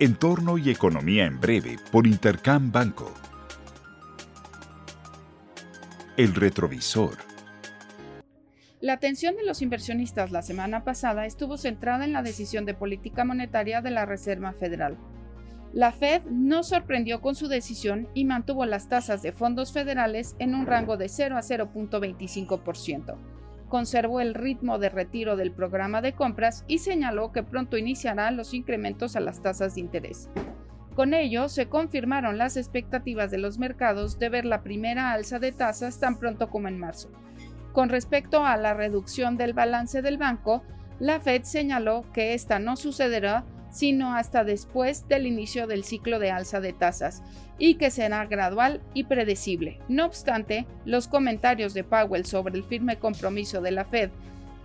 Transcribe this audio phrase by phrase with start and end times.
[0.00, 3.12] Entorno y Economía en Breve por Intercam Banco.
[6.16, 7.16] El retrovisor.
[8.80, 13.24] La atención de los inversionistas la semana pasada estuvo centrada en la decisión de política
[13.24, 14.96] monetaria de la Reserva Federal.
[15.72, 20.54] La Fed no sorprendió con su decisión y mantuvo las tasas de fondos federales en
[20.54, 23.37] un rango de 0 a 0.25%
[23.68, 28.54] conservó el ritmo de retiro del programa de compras y señaló que pronto iniciará los
[28.54, 30.28] incrementos a las tasas de interés.
[30.94, 35.52] Con ello, se confirmaron las expectativas de los mercados de ver la primera alza de
[35.52, 37.10] tasas tan pronto como en marzo.
[37.72, 40.64] Con respecto a la reducción del balance del banco,
[40.98, 46.30] la Fed señaló que esta no sucederá sino hasta después del inicio del ciclo de
[46.30, 47.22] alza de tasas,
[47.58, 49.78] y que será gradual y predecible.
[49.88, 54.10] No obstante, los comentarios de Powell sobre el firme compromiso de la Fed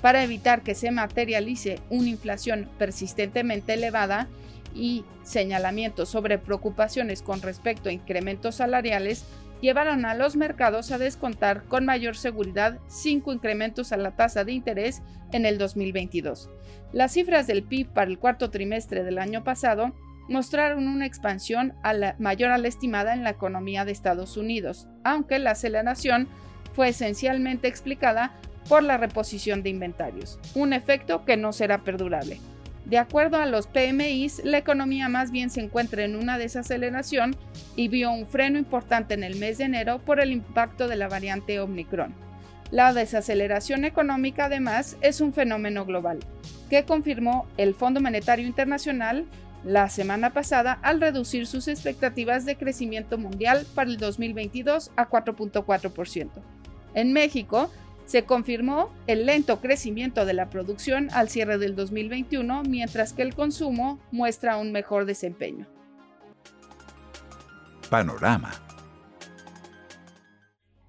[0.00, 4.28] para evitar que se materialice una inflación persistentemente elevada
[4.74, 9.24] y señalamientos sobre preocupaciones con respecto a incrementos salariales
[9.60, 14.52] llevaron a los mercados a descontar con mayor seguridad cinco incrementos a la tasa de
[14.52, 16.50] interés en el 2022.
[16.92, 19.92] Las cifras del PIB para el cuarto trimestre del año pasado
[20.28, 21.74] mostraron una expansión
[22.18, 26.28] mayor a la estimada en la economía de Estados Unidos, aunque la aceleración
[26.74, 28.32] fue esencialmente explicada
[28.68, 32.38] por la reposición de inventarios, un efecto que no será perdurable.
[32.88, 37.36] De acuerdo a los PMIs, la economía más bien se encuentra en una desaceleración
[37.76, 41.06] y vio un freno importante en el mes de enero por el impacto de la
[41.06, 42.14] variante Omicron.
[42.70, 46.18] La desaceleración económica, además, es un fenómeno global,
[46.70, 49.26] que confirmó el Fondo Monetario Internacional
[49.64, 56.30] la semana pasada al reducir sus expectativas de crecimiento mundial para el 2022 a 4.4%.
[56.94, 57.70] En México,
[58.08, 63.34] se confirmó el lento crecimiento de la producción al cierre del 2021, mientras que el
[63.34, 65.66] consumo muestra un mejor desempeño.
[67.90, 68.50] Panorama.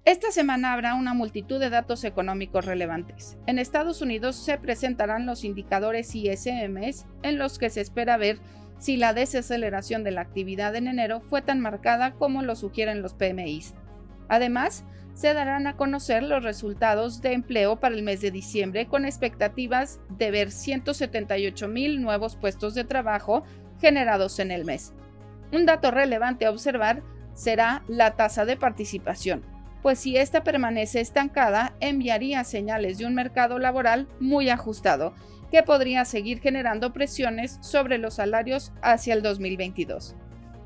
[0.06, 3.36] Esta semana habrá una multitud de datos económicos relevantes.
[3.46, 8.38] En Estados Unidos se presentarán los indicadores ISMs en los que se espera ver
[8.78, 13.12] si la desaceleración de la actividad en enero fue tan marcada como lo sugieren los
[13.12, 13.74] PMIs.
[14.30, 19.04] Además, se darán a conocer los resultados de empleo para el mes de diciembre con
[19.04, 23.42] expectativas de ver 178 mil nuevos puestos de trabajo
[23.80, 24.94] generados en el mes.
[25.52, 27.02] Un dato relevante a observar
[27.34, 29.42] será la tasa de participación,
[29.82, 35.12] pues si esta permanece estancada enviaría señales de un mercado laboral muy ajustado,
[35.50, 40.14] que podría seguir generando presiones sobre los salarios hacia el 2022.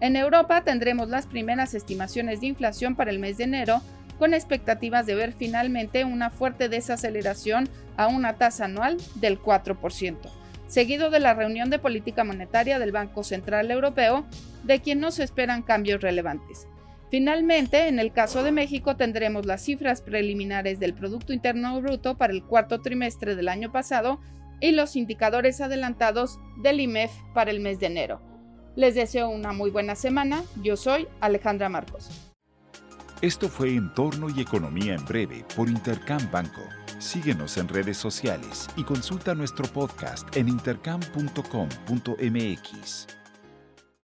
[0.00, 3.80] En Europa tendremos las primeras estimaciones de inflación para el mes de enero,
[4.18, 10.18] con expectativas de ver finalmente una fuerte desaceleración a una tasa anual del 4%,
[10.66, 14.24] seguido de la reunión de política monetaria del Banco Central Europeo,
[14.62, 16.66] de quien no se esperan cambios relevantes.
[17.10, 22.32] Finalmente, en el caso de México tendremos las cifras preliminares del Producto Interno Bruto para
[22.32, 24.20] el cuarto trimestre del año pasado
[24.60, 28.33] y los indicadores adelantados del IMEF para el mes de enero.
[28.76, 30.42] Les deseo una muy buena semana.
[30.62, 32.10] Yo soy Alejandra Marcos.
[33.20, 36.60] Esto fue Entorno y Economía en Breve por Intercam Banco.
[36.98, 43.23] Síguenos en redes sociales y consulta nuestro podcast en intercam.com.mx.